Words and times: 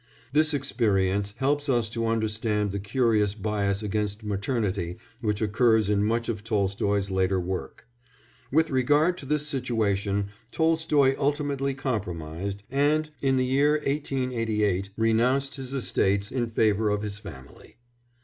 This 0.33 0.51
experience 0.55 1.35
helps 1.37 1.69
us 1.69 1.87
to 1.91 2.07
understand 2.07 2.71
the 2.71 2.79
curious 2.79 3.35
bias 3.35 3.83
against 3.83 4.23
maternity 4.23 4.97
which 5.21 5.43
occurs 5.43 5.91
in 5.91 6.03
much 6.03 6.27
of 6.27 6.43
Tolstoy's 6.43 7.11
later 7.11 7.39
work. 7.39 7.85
With 8.51 8.71
regard 8.71 9.15
to 9.19 9.27
this 9.27 9.45
situation 9.45 10.29
Tolstoy 10.51 11.15
ultimately 11.19 11.75
compromised 11.75 12.63
and, 12.71 13.11
in 13.21 13.37
the 13.37 13.45
year 13.45 13.73
1888, 13.73 14.89
renounced 14.97 15.53
his 15.53 15.71
estates 15.71 16.31
in 16.31 16.49
favour 16.49 16.89
of 16.89 17.03
his 17.03 17.19
family. 17.19 17.75